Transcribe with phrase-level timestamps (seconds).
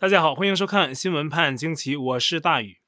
[0.00, 2.78] 大家好，欢迎收看新闻判惊奇，我是大宇。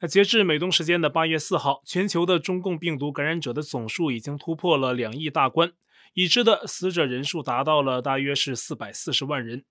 [0.00, 5.74] 那截至美东时间的八月四号，全球的中共病毒感染者的总数已经突破了两亿大关，
[6.14, 9.62] 已知的死者人数达到了大约是四百四十万人。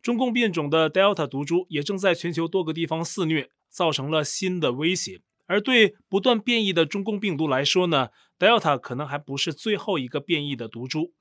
[0.00, 5.22] 中共变种的 Delta 毒株也正在全球多个地方肆虐，造成了新的威胁。
[5.46, 11.12] 而对不断变异的中共病毒来说呢，Delta 可能还不是最后一个变异的毒株。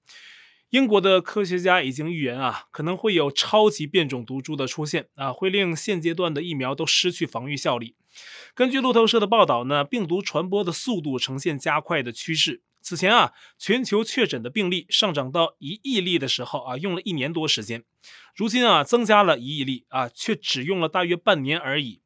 [0.76, 7.96] 英国的科学家已经预言啊，可能会有超级变种毒株的出现啊，会令现阶段的疫苗都失去防御效力。
[8.54, 12.62] 根据路透社的报道呢，病毒传播的速度呈现加快的趋势。
[12.82, 17.86] 此前啊，全球确诊的病例上涨到一亿例的时候啊，用了一年多时间。
[18.36, 22.02] 如今啊，增加了一亿例啊，却只用了大约半年而已。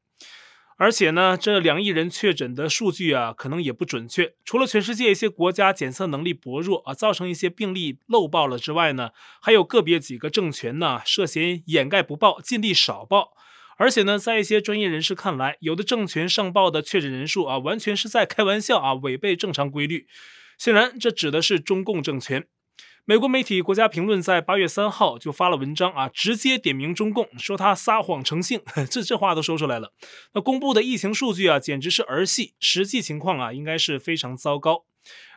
[0.82, 4.34] 而且呢，这两亿人确诊的数据啊，可能也不准确。
[4.46, 9.10] 除了全世界一些国家检测能力薄弱啊，造成一些病例漏报了之外呢，
[9.42, 13.34] 还有个别几个政权呢涉嫌掩盖不报，尽力少报。
[13.76, 20.08] 而且呢，在一些专业人士看来，有的政权上报的确诊人数啊，完全是在开玩笑啊，违背正常规律。
[20.58, 22.48] 显然，这指的是中共政权。
[23.06, 29.92] 美国媒体《国家评论》在八月三号就发了文章啊，直接点名中共，说他撒谎成性， 这这话都说出来了。
[30.34, 34.86] 那公布的疫情数据啊，简直是儿戏，实际情况啊，应该是非常糟糕。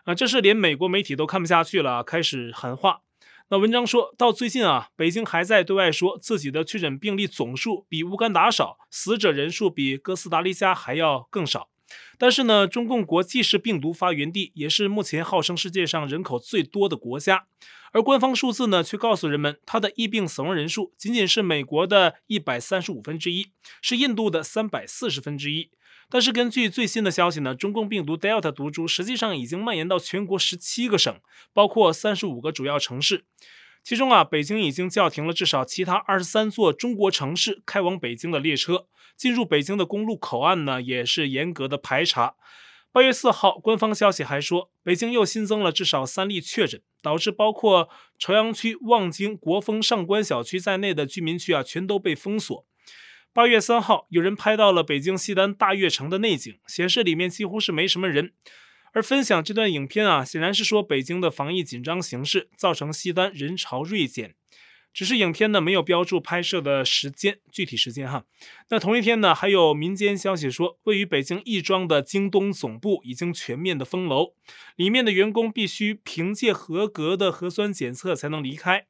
[0.05, 3.01] 啊，这是连美国媒体都看不下去了，开始喊话。
[3.49, 11.69] 那文章说到最近啊，北京还在对外说自己的确诊病例总数比乌干达少，死者人数比哥斯达黎加还要更少。
[12.19, 17.47] 但是呢，中共国既是病毒发源地，也是目前号称世界上人口最多的国家，
[17.93, 23.49] 而官方数字呢，却告诉人们，它的疫病死亡人数仅仅是美国的一百三十五分之一，
[23.81, 25.71] 是印度的三百四十分之一。
[26.09, 31.21] 但是根据最新的消息呢，中共病毒 Delta 毒株实际上已经蔓延到全国十七个省，
[31.55, 33.25] 包括三十五个主要城市。
[33.83, 42.37] 其中啊，北京已经叫停了至少其他二十三座中国城市开往北京的列车，进入北京的公路口岸呢也是严格的排查。
[42.93, 52.67] 八月四号，官方消息还说，北京又新增了至少三例确诊，导致包括朝阳区望京国风上官小区在内的居民区啊全都被封锁。
[53.33, 58.35] 八月三号，有人拍到了北京西单大悦城的内景，显示里面几乎是没什么人。
[58.93, 64.35] 而分享这段影片啊，显然是说北京的防疫紧张形势造成西单人潮锐减。
[64.93, 68.27] 只是影片呢没有标注拍摄的时间，具体时间哈。
[68.69, 74.35] 那同一天呢，还有民间消息说，位于北京亦庄的京东总部已经全面的封楼，
[74.77, 78.85] 里面的员工必须凭借合格的核酸检测才能离开。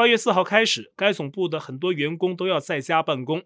[0.00, 3.42] 八月四号开始，该总部的很多员工都要在家办公。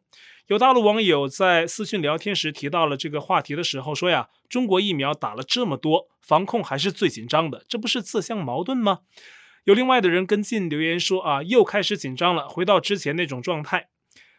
[0.47, 9.01] 有大陆网友在私讯聊天时提到了这个话题的时候说呀：“中国疫苗打了这么多，防控还是最紧张的，这不是自相矛盾吗？”
[9.67, 13.89] 有另外的人跟进留言说：“啊，又开始紧张了，回到之前那种状态。”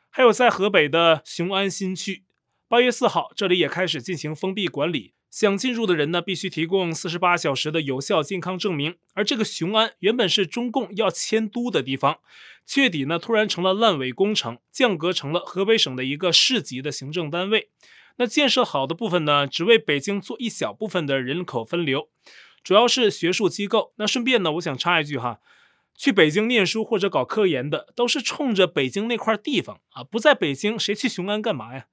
[0.09, 2.23] 还有在河北的雄安新区，
[2.69, 5.14] 八月四号这里也开始进行封闭管理。
[5.35, 8.95] 想进入的人呢，必须提供四十八小时的有效健康证明。
[9.15, 12.19] 而这个雄安原本是中共要迁都的地方，
[12.65, 17.67] 七月底呢，突然成了烂尾工程，降格成了河北省的一个市级的行政单位。
[18.15, 22.07] 那建设好的部分呢，只为北京做一小部分的人口分流，
[22.63, 23.91] 主要是学术机构。
[23.97, 25.41] 那顺便呢，我想插一句哈，
[25.97, 31.87] 去北京念书或者搞科研的，都是冲着北京那块地方啊，不在北京，谁去雄安干嘛呀？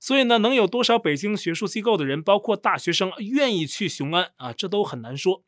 [0.00, 4.52] 所以呢，能有多少北京学术机构的人，包括大学生，愿意去雄安啊？
[4.52, 5.42] 这都很难说。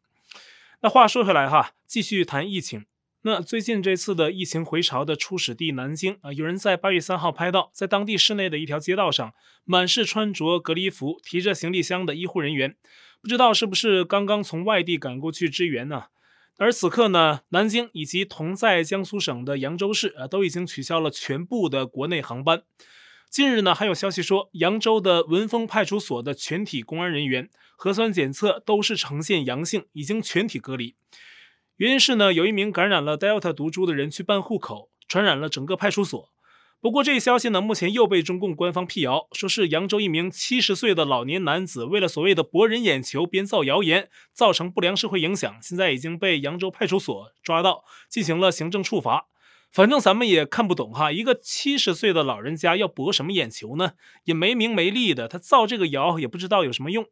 [0.83, 2.87] 那话说回来哈，继续谈疫情。
[3.23, 9.35] 那最近这次的疫情回潮的初始地南京啊，有人在八月三号拍到，在当地市内的一条街道上，
[9.65, 12.77] 满是穿着隔离服、提着行李箱的医护人员，
[13.21, 16.05] 不知道是不是刚刚从外地赶过去支援呢？
[16.57, 22.63] 而此刻呢，南京以及同在江苏省的扬州市啊，都已经取消了全部的国内航班。
[23.31, 30.97] 近日呢，还有消息说，扬州的文峰派出所的全体公安人员核酸检测都是呈现阳性，已经全体隔离。
[31.77, 36.29] 原因是呢，有一名感染了 Delta 毒株的人去办户口，传染了整个派出所。
[36.81, 49.29] 不过这一消息呢，目前又被中共官方辟谣，说是扬州一名七十岁的老年男子为了所谓的博人眼球，编造谣言，造成不良社会影响，现在已经被扬州派出所抓到，进行了行政处罚。
[49.73, 53.93] 反正咱们也看不懂哈，一个七十岁的老人家要博什么眼球呢？
[54.25, 57.07] 也没名没利的，他造这个谣也不知道有什么用。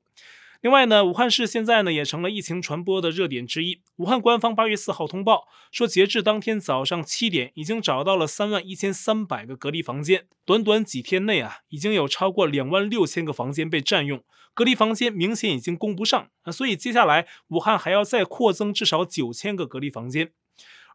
[0.60, 3.81] 另外呢，武汉市现在呢也成了疫情传播的热点之一。
[3.99, 10.26] 武汉官方八月四号通报说，截至当天早上七点，已经找到了三万一千三百个隔离房间。
[10.44, 20.32] 短短几天内啊，已经有超过两万六千个房间被占用，隔离房间明显已经供不上啊，所以接下来武汉还要再扩增至少九千个隔离房间。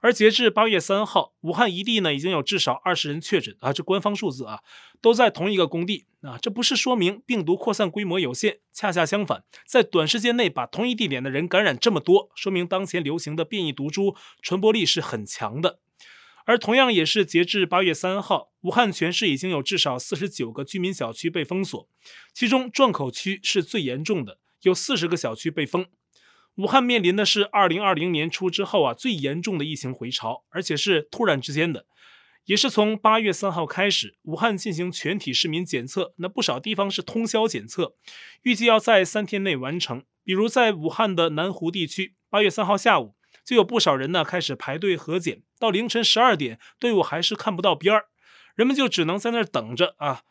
[0.04, 4.60] 而截至八月三号，武汉一地呢已经有至少二十人确诊啊，这官方数字啊，
[5.00, 15.80] 都在同一个工地啊，这不是说明病毒扩散规模有限，恰恰相反，在短时间内把同一地点的人感染这么多，说明当前流行的变异毒株传播力是很强的。
[16.44, 21.88] 而同样也是截至八月三号，武汉全市已经有至少四十九个居民小区被封锁，
[22.34, 25.86] 其中壮口区是最严重的，有四十个小区被封。
[26.56, 31.86] 武汉面临的是二零二零年初之后啊最严重的疫情回潮，而且是突然之间的，
[32.46, 37.96] 也是从八月三号开始，武汉进行全体市民检测，那不少地方是通宵检测，
[38.44, 40.04] 预计要在三天内完成。
[40.24, 43.16] 比如在武汉的南湖地区，八月三号下午。
[43.44, 48.06] 就有不少人呢开始排队核检，到凌晨十二点，队伍还是看不到边儿，
[48.56, 50.22] 人们就只能在那儿等着啊。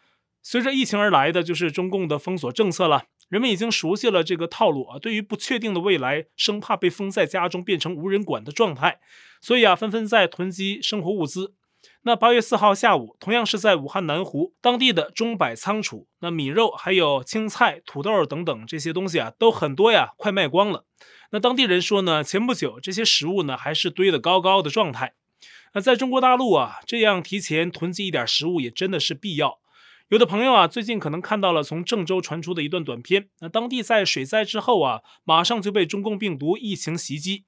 [0.42, 4.98] 随着疫情而来的就是中共的封锁政策了，人们已经熟悉了这个套路啊。
[4.98, 9.00] 对于不确定的未来，生怕被封在家中变成无人管的状态，
[9.40, 11.54] 所以啊，纷纷在囤积生活物资。
[12.02, 20.84] 那八月四号下午，同样是在武汉南湖，当地的中百仓储，那米肉还有青菜、土豆等等这些东西啊，都很多呀，快卖光了。
[21.30, 25.14] 那当地人说呢，前不久这些食物呢还是堆得高高的状态。
[25.72, 29.61] 那在中国大陆啊，这样提前囤积一点食物也真的是必要。
[30.12, 33.30] 有的朋友啊，最近可能看到了从郑州传出的一段短片。
[33.40, 37.44] 那当地在水灾之后啊，马上就被中共病毒疫情袭击。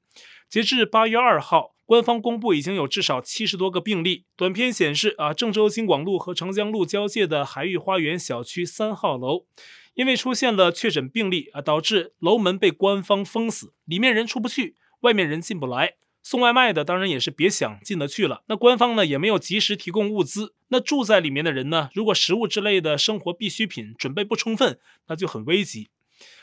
[0.48, 4.24] 截至八月二号，官方公布已经有至少七十多个病例。
[4.34, 9.44] 短片显示啊，郑州京广路和长江路交界的海域花园小区三号楼。
[9.92, 15.96] 因为出现了确诊病例啊，导致楼门被官方封死，里面人出不去，外面人进不来。
[16.24, 18.42] 送外卖的当然也是别想进得去了。
[18.46, 20.54] 那官方呢也没有及时提供物资。
[20.68, 25.90] 那住在里面的人呢，如果食物之类的生活必需品准备不充分，那就很危急。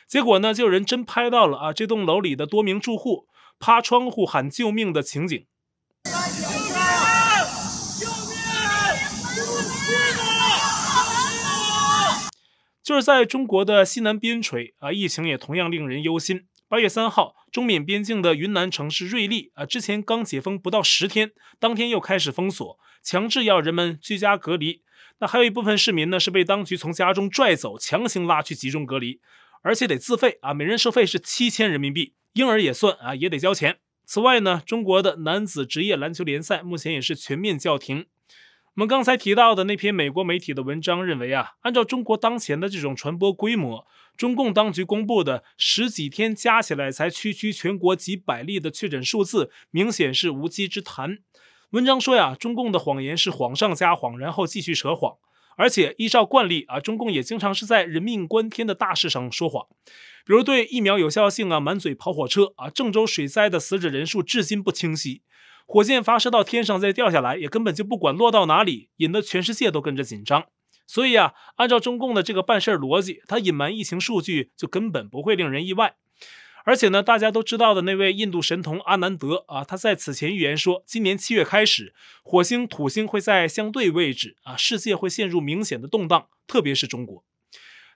[0.08, 3.26] 结果呢，就有人真拍到了啊，这栋楼里的多名住户
[3.60, 5.46] 趴窗户喊救命的情景。
[12.84, 16.46] 就是在中国的西南边陲啊，疫情也同样令人忧心。
[16.72, 24.82] 八月三号，中缅边境的云南城市瑞丽啊，之前刚解封不到十天，当天又开始封锁，强制要人们居家隔离。
[25.20, 29.20] 那还有一部分市民呢，是被当局从家中拽走，强行拉去集中隔离，
[29.64, 33.80] 而且得自费啊，每人收费是七千人民币，婴儿也算啊，也得交钱。
[34.06, 38.06] 此外呢，中国的男子职业篮球联赛目前也是全面叫停。
[38.76, 43.86] 我们刚才提到的那篇美国媒体的文章认为啊，按照中国当前的这种传播规模，
[44.16, 51.18] 中共当局公布的十几天加起来才区区全国几百例的确诊数字，明显是无稽之谈。
[51.72, 55.18] 文章说呀，中共的谎言是谎上加谎，然后继续扯谎，
[55.58, 59.68] 而且依照惯例啊，中共也经常是在人命关天的大事上说谎，
[60.26, 65.24] 比如对疫苗有效性啊满嘴跑火车啊，郑州水灾的死者人数至今不清晰。
[65.72, 70.48] 火箭发射到天上再掉下来，也根本就不管落到哪里，引得全世界都跟着紧张。
[70.86, 75.96] 所以啊，按照中共的这个办事逻辑，他隐瞒疫情数据就根本不会令人意外。
[76.66, 87.24] 而且呢，大家都知道的那位印度神童阿南德啊，他在此前预言说，今年七月开始，火星、土星会在相对位置啊，世界会陷入明显的动荡，特别是中国。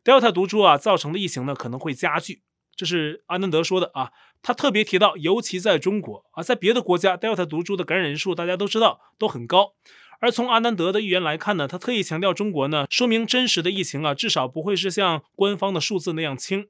[0.02, 2.44] Delta 毒株啊造成的疫情呢，可能会加剧。
[2.76, 4.12] 这是阿南德说的啊，
[4.42, 9.74] 他特别提到，尤其在中国啊，在别的国家，Delta 毒株的感染人数大家都知道都很高，
[10.20, 16.68] 而从阿南德的预言来看呢，他特意强调中国呢，说明真实的疫情啊，至少不会是像官方的数字那样轻。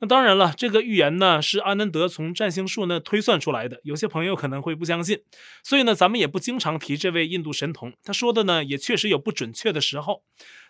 [0.00, 5.22] 那当然了，这个预言呢是阿南德从占星术那推算出来的，有些朋友可能会不相信，
[5.62, 10.22] 所以呢，咱们也不经常提这位印度神童，他说的呢也确实有不准确的时候，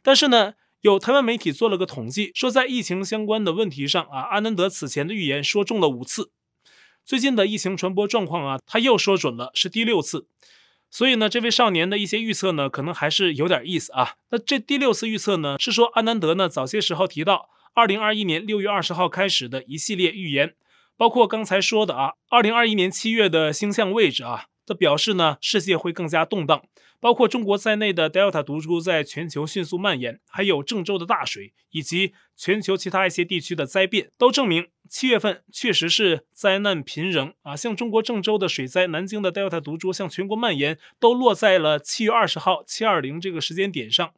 [0.02, 0.54] 但是呢。
[0.82, 6.30] 有台湾媒体做了个统计，说在疫情相关的问题上啊，阿南德此前的预言说中了五次，
[7.04, 10.26] 最近的疫情传播状况啊，他又说准了，是第六次。
[10.90, 14.14] 所以呢，这位少年的一些预测呢，可能还是有点意思啊。
[14.30, 20.54] 那这第六次预测呢，是说阿南德呢早些时候提到，二零二一年六月二十号开始的一系列预言，
[20.96, 24.46] 包括刚才说的啊，二零二一年七月的星象位置啊。
[24.64, 26.62] 这表示呢，世界会更加动荡，
[27.00, 37.56] 包括中国在内的 Delta 毒株在全球迅速蔓延，还有郑州的大水以及全球其他一些地区的灾变，都证明七月份确实是灾难频仍啊。
[37.56, 44.12] 像中国郑州的水灾，南京的 Delta 毒株向全国蔓延，都落在了七月二十号七二零这个时间点上。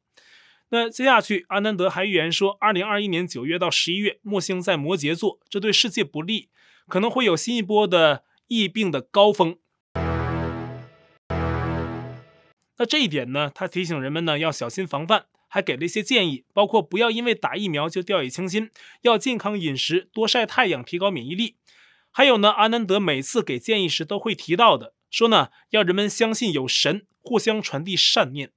[0.70, 6.48] 那接下去，阿南德还预言说，二零二一年九月到十一月，木星在摩羯座，这对世界不利，
[6.88, 9.58] 可能会有新一波的疫病的高峰。
[12.82, 18.72] 那这一点呢，他提醒人们呢要小心防范，还给了一些建议，包括不要因为打疫苗就掉以轻心，
[19.02, 21.54] 要健康饮食，多晒太阳，提高免疫力。
[22.10, 28.50] 还有呢，阿南德每次给建议时都会提到的，说呢要人们相信有神，互相传递善念。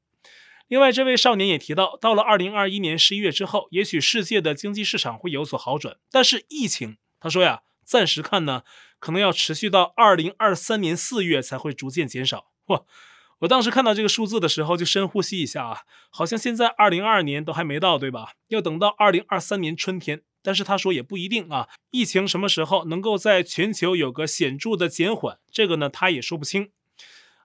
[0.68, 8.64] 另外，这位少年也提到，到了二零二一年十一月之后，也许世界的经济市场会有所好转，但是疫情，他说呀，暂时看呢，
[8.98, 12.48] 可能要持续到二零二三年四月才会逐渐减少。
[12.66, 12.84] 哇，
[13.40, 18.34] 我当时看到这个数字的时候，就深呼吸一下啊，好像现在二零二二年都还没到，对吧？
[18.48, 20.22] 要等到二零二三年春天。
[20.42, 26.70] 但是他说也不一定啊，疫情什么时候能够在全球有个显著的减缓，这个呢他也说不清。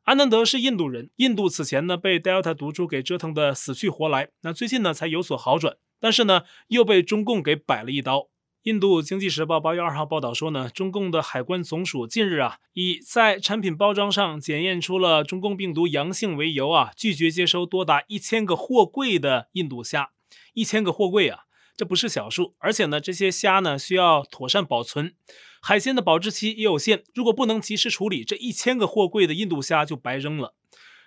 [0.05, 8.29] 阿南德是印度人，印度此前呢被 Delta 毒株给折腾得死去活来，那最近呢才有所好转，但是呢又被中共给摆了一刀。
[8.65, 20.11] 印度经济时报八月二号报道说呢，中共的海关总署近日啊以在产品包装上检验出了中共病毒阳性为由啊，拒绝接收多达一千个货柜的印度虾，
[20.53, 21.45] 一千个货柜啊。
[21.75, 25.15] 这不是小数，而且呢，这些虾呢需要妥善保存，
[25.63, 30.53] 海鲜的保质期也有限，如果不能及时处理，这一千个货柜的印度虾就白扔了。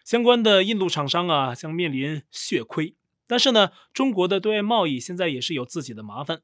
[0.04, 2.96] 相关的印度厂商啊将面临血亏。
[3.28, 6.42] 但是呢，中国的对外贸易现在也是有自己的麻烦。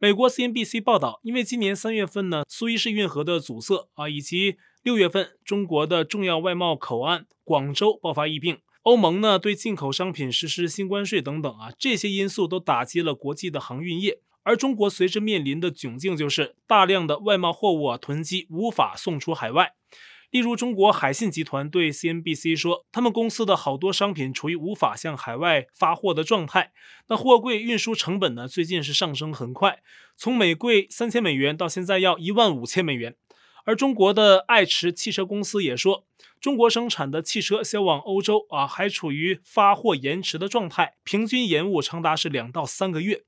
[0.00, 8.58] 美国 CNBC 报道，因为今年三月份呢苏伊士运河的阻塞啊，以及六月份中国的重要外贸口岸广州爆发疫病。
[8.82, 19.72] 欧盟呢对进口商品实施新关税等等啊，这些因素都打击了国际的航运业，而中国随之面临的窘境就是大量的外贸货物啊囤积无法送出海外。
[20.30, 26.72] 例如，中国海信集团对 CNBC 说，他们公司的好多商品处于无法向海外发货的状态。
[27.08, 29.80] 那货柜运输成本呢，最近是上升很快，
[30.16, 33.16] 从每柜三千美元到现在要一万五千美元。
[33.64, 36.06] 而中国的爱驰汽车公司也说，
[36.38, 43.24] 中国生产的汽车销往欧洲啊，还处于发货延迟的状态，平均延误长达是两到三个月。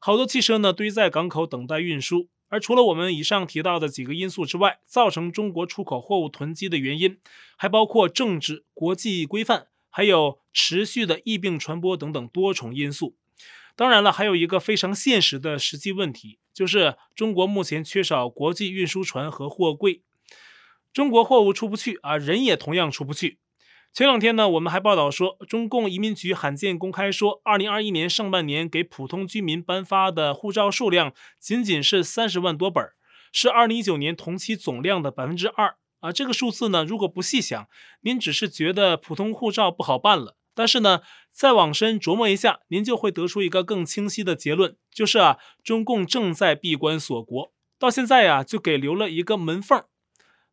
[0.00, 2.28] 好多汽车呢堆在港口等待运输。
[2.52, 7.16] 而除了我们以上提到的几个因素之外，造成中国出口货物囤积的原因，
[7.56, 13.16] 还包括政治、国际规范，还有持续的疫病传播等等多重因素。
[13.74, 20.02] 当然了，还有一个非常现实的实际问题，就是中国目前缺少国际运输船和货柜，
[20.92, 23.38] 中国货物出不去啊，人也同样出不去。
[23.92, 32.82] 前两天呢，我们还报道说，中共移民局罕见公开说，二零二一年上半年给普通居民颁发的护照数量仅仅是三十万多本，
[33.34, 36.10] 是二零一九年同期总量的百分之二啊。
[36.10, 37.68] 这个数字呢，如果不细想，
[38.00, 40.38] 您只是觉得普通护照不好办了。
[40.54, 49.84] 但是呢，再往深琢磨一下，您就会得出一个更清晰的结论，就是啊，中共正在闭关锁国，到现在呀、就给留了一个门缝。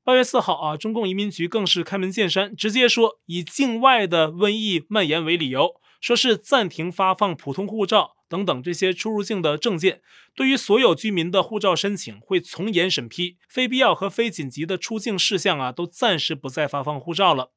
[0.10, 10.01] 八月四号啊，中共移民局更是开门见山，直接说以境外的瘟疫蔓延为理由，说是暂停发放普通护照等等这些出入境的证件，
[10.34, 17.51] 对于所有居民的护照申请会从严审批，非必要和非紧急的出境事项啊，都暂时不再发放护照了。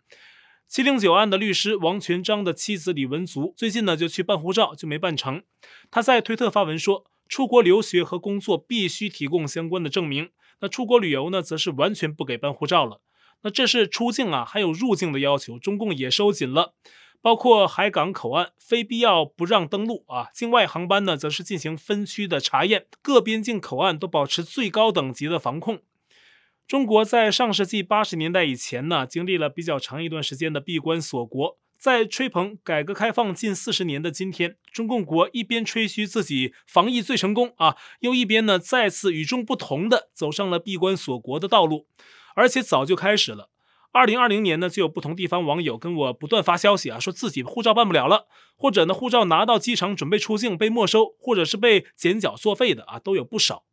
[0.69, 5.43] 七零九案的律师王全璋的妻子李文足最近呢就去办护照，就没办成。
[5.91, 10.29] 他在推特发文说，出国留学和工作必须提供相关的证明。
[10.63, 13.01] 那出国旅游呢，则是完全不给办护照了。
[13.43, 16.75] 那这是出境啊，还有入境的要求，中共也收紧了，
[17.21, 20.29] 包括海港口岸非必要不让登陆啊。
[20.33, 25.81] 境外航班呢，则是进行分区的查验，各边境口岸都保持最高等级的防控。
[26.69, 31.59] 中国在上世纪八十年代以前呢，经历了比较长一段时间的闭关锁国。
[31.83, 41.89] 在吹捧改革开放近四十年的今天，中共国一边吹嘘自己防疫最成功啊，又一边呢再次与众不同的走上了闭关锁国的道路，
[42.37, 43.51] 而且早就开始了。
[43.91, 53.65] 二零二零年呢，就有不同地方网友跟我不断发消息啊，说自己护照办不了了，或者呢护照拿到机场准备出境被没收，或者是被剪缴作废的啊，都有不少。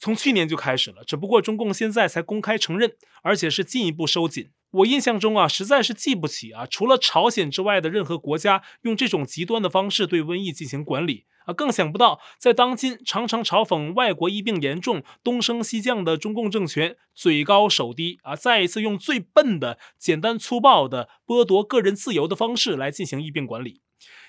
[0.00, 4.50] 从去年就开始了，只不过中共现在才公开承认，而且是进一步收紧。
[4.74, 23.80] 我印象中啊，实在是记不起啊，除了朝鲜之外的任何国家用这种极端的方式对瘟疫进行管理啊，更想不到在当今常常嘲讽外国疫病严重、东升西降的中共政权，嘴高手低啊，再一次用最笨的、简单粗暴的剥夺个人自由的方式来进行疫病管理。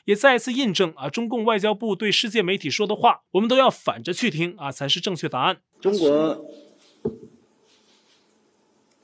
[0.05, 5.57] 也再一次印证啊，中共外交部对世界媒体说的话，我们都要反着去听啊，才是正确答案。
[5.81, 6.45] 中国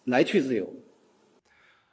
[0.06, 0.72] 来去自由，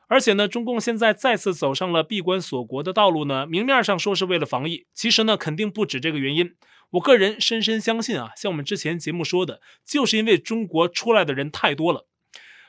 [0.09, 6.55] 而且呢，中共现在再次走上了闭关锁国的道路呢，明面上说是为了防疫，其实呢，肯定不止这个原因。
[6.93, 12.07] 我个人深深相信啊，像我们之前节目说的，就是因为中国出来的人太多了。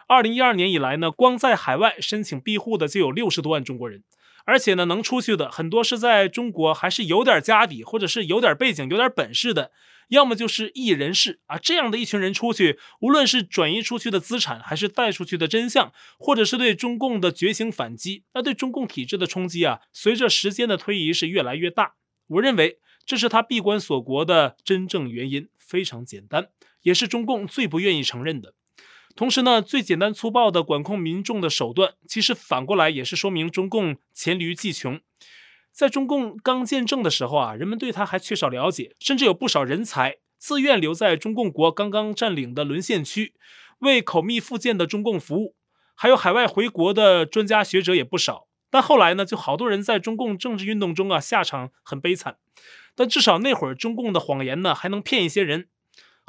[0.07, 4.03] 二零一二年以来呢，光在海外申请庇护的就有六十多万中国人。
[4.45, 9.71] 而且呢，能出去的很多是在中国还是有点家底，或者是有点背景、有点本事的，
[10.09, 11.57] 要么就是异人士啊。
[11.57, 21.95] 这样的一群人出去，无论是转移出去的资产，还是带出去的真相，或者是对中共的觉醒反击，那对中共体制的冲击啊，随着时间的推移是越来越大。
[22.27, 26.49] 我认为这是他闭关锁国的真正原因，非常简单，
[26.83, 28.53] 也是中共最不愿意承认的。
[29.15, 35.01] 同时呢，最简单粗暴的管控民众的手段，其实反过来也是说明中共黔驴技穷。
[35.71, 43.33] 在中共刚建政的时候啊，人们对他还缺少了解，甚至有不少人才自愿留在中共国刚刚占领的沦陷区，
[43.79, 45.55] 为口蜜腹剑的中共服务。
[45.95, 48.47] 还有海外回国的专家学者也不少。
[48.69, 52.37] 但后来呢，就好多人在中共政治运动中啊，下场很悲惨。
[52.95, 55.67] 但至少那会儿中共的谎言呢，还能骗一些人。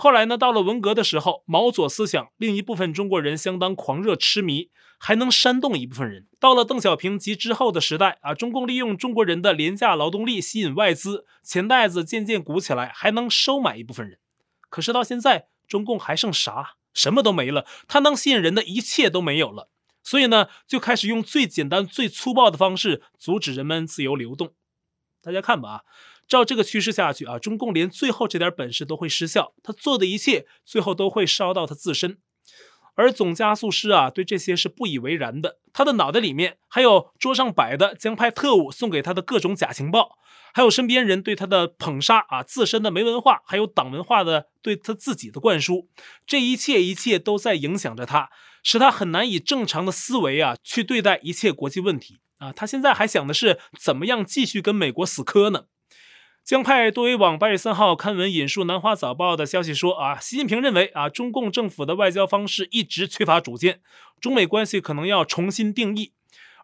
[0.00, 6.26] 后来呢，到了文革的时候，毛左思想，另一部分中国人相当狂热痴迷，还能煽动一部分人。
[6.38, 14.19] 到了邓小平及之后的时代啊，中共利用中国人的廉价劳动力吸引外资，钱袋子渐渐鼓起来，还能收买一部分人。
[14.71, 16.76] 可是到现在，中共还剩啥？
[16.95, 19.69] 什么都没了，他能吸引人的一切都没有了。
[20.02, 24.54] 所以呢，就开始用最简单、最粗暴的方式阻止人们自由流动。
[25.23, 25.80] 大家看吧啊。
[26.30, 32.18] 照这个趋势下去啊，中共连最后这点本事都会失效，他做的一切最后都会烧到他自身。
[32.94, 35.58] 而总加速师啊，对这些是不以为然的。
[35.72, 40.18] 他的脑袋里面还有桌上摆的将派特务送给他的各种假情报，
[40.54, 45.88] 还有身边人对他的捧杀啊，自身的没文化，还有党文化的对他自己的灌输。
[46.25, 48.30] 这一切一切都在影响着他，
[48.62, 52.52] 使他很难以正常的思维啊去对待一切国际问题啊。
[52.52, 55.64] 他现在还想的是怎么样继续跟美国死磕呢？
[56.44, 63.80] 江派多维网八月三号刊文引述南华早报的消息说啊，习近平认为啊，中共政府的外交方式一直缺乏主见，
[64.20, 66.12] 中美关系可能要重新定义。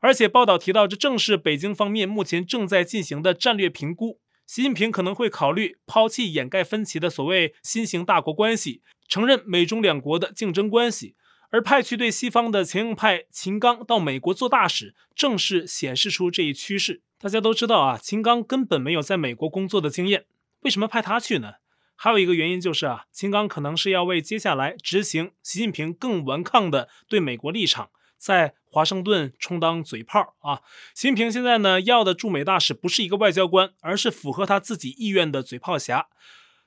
[0.00, 4.18] 而且报道提到，这正是北京方面目前正在进行的战略评估。
[4.46, 11.14] 习近平可能会考虑抛弃掩盖分歧的所谓新型大国关系，承认美中两国的竞争关系。
[11.50, 17.02] 而派去对西方的强硬派秦刚到美国做大使，正是显示出这一趋势。
[17.18, 20.26] 大家都知道啊，秦刚根本没有在美国工作的经验，
[20.60, 21.54] 为什么派他去呢？
[21.94, 30.60] 还有一个原因就是啊，秦刚可能是要为接下来执行习近平更顽抗的对美国立场，在华盛顿充当嘴炮啊。
[30.94, 36.08] 习近平现在呢要的驻美大使不是一个外交官，而是符合他自己意愿的嘴炮侠。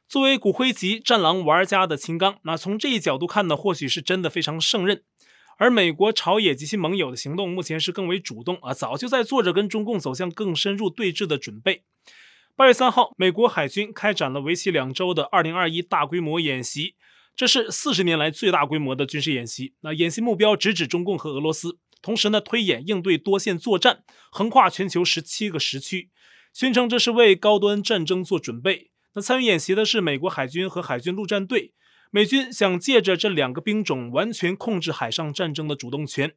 [0.07, 5.03] 作为骨灰级战狼玩家的秦刚，那从这一角度看呢，或许是真的非常胜任。
[5.59, 11.83] 而美国朝野及其盟友的行动目前是更为主动啊，早就在做着跟中共走向更深入对峙的准备。
[12.55, 16.95] 八月三号，美国海军开展了为期两周的二零二一大规模演习，
[17.35, 19.73] 这是四十年来最大规模的军事演习。
[19.81, 26.09] 那演习目标直指中共和俄罗斯，同时呢，推演应对多线作战，横跨全球十七个时区，
[26.53, 28.91] 宣称这是为高端战争做准备。
[29.13, 31.73] 那参与演习的是美国海军和海军陆战队，
[32.11, 36.33] 美军想借着这两个兵种完全控制海上战争的主动权。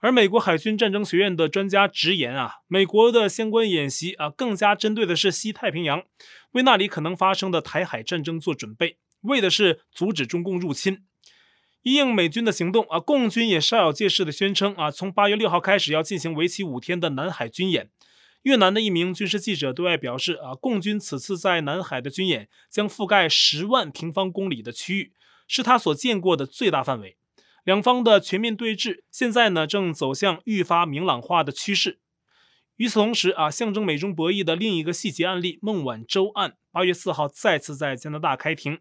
[0.00, 6.04] 而美国海军战争学院的专家直言啊，美国的相关演习啊，更加针对的是西太平洋，
[6.52, 11.04] 为那里可能发生的台海战争做准备，为的是阻止中共入侵。
[11.82, 17.90] 因应美军的行动啊，共军也煞有介事的宣称啊，从八月六号开始要进行为期五天的南海军演。
[18.42, 25.12] 越南的一名军事记者对外表示：“啊，共军此次在南海的军演将覆盖十万平方公里的区域，
[25.46, 27.16] 是他所见过的最大范围。
[27.64, 31.98] 两方的全面对峙，现在呢正走向愈发明朗化的趋势。
[32.76, 38.78] 与此同时，啊，象征美中博弈的另一个细节案例——孟晚舟案，八月四号再次在加拿大开庭。”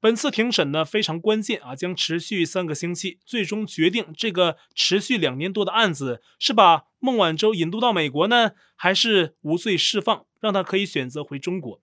[0.00, 11.82] 本次庭审呢非常关键啊，将持续三个星期，最终决定这个持续两年多的案子是把孟晚舟引渡到美国呢，还是无罪释放，让他可以选择回中国。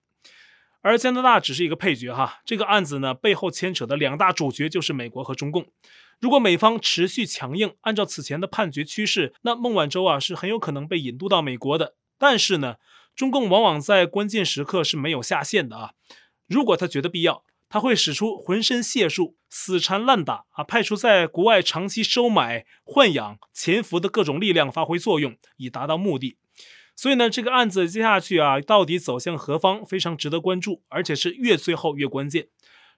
[0.80, 5.66] 而加拿大只是一个配角哈，这个案子呢背后牵扯的两大主角就是美国和中共。
[6.20, 11.94] 如果美方持续强硬，按照此前的判决趋势，那孟晚舟啊是很有可能被引渡到美国的。
[12.18, 12.76] 但是呢，
[13.14, 15.92] 中共往往在关键时刻是没有下限的啊，
[16.48, 17.44] 如果他觉得必要。
[17.68, 26.38] 他会使出浑身解数，死缠烂打啊，派出在国外长期收买、豢养、潜伏的各种力量发挥作用，以达到目的。
[26.96, 32.48] 所以呢，这个案子接下去啊，到底走向何方，非常值得关注，而且是越最后越关键。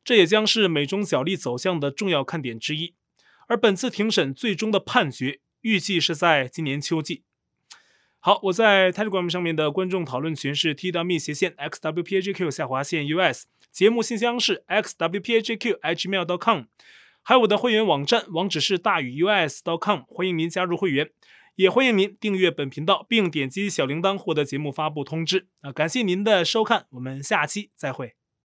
[0.02, 2.94] 这也将是美中角力走向的重要看点之一。
[3.48, 7.24] 而本次庭审最终的判决，预计是在今年秋季。
[8.20, 13.46] 好，我在 Telegram 上面的观众讨论群是 t.me 斜线 xwpagq 下划线 us。
[13.72, 16.62] 节目信箱是 xwphq@gmail.com，
[17.22, 21.10] 还有我的会员网站网址是大宇 us.com，欢迎您加入会员。
[21.56, 25.48] 也欢迎您订阅本频道，并点击小铃铛获得节目发布通知。
[25.60, 28.19] 啊，感谢您的收看，我们下期再会。